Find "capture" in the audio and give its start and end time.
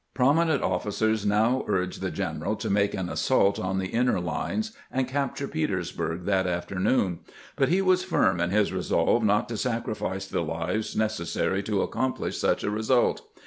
5.07-5.47